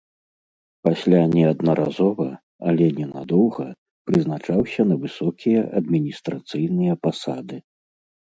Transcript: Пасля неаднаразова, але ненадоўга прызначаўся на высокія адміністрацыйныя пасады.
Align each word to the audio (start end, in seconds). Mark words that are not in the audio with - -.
Пасля 0.85 1.17
неаднаразова, 1.33 2.25
але 2.71 2.87
ненадоўга 3.01 3.67
прызначаўся 4.09 4.81
на 4.91 4.95
высокія 5.03 5.61
адміністрацыйныя 5.81 6.93
пасады. 7.07 7.57